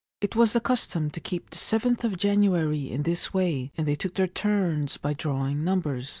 [0.19, 3.93] It was the custom to keep the yth of January in this way, and they
[3.93, 6.09] took their turns by drawing numbers.